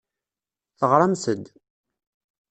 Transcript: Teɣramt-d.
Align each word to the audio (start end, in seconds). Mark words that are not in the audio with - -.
Teɣramt-d. 0.79 1.45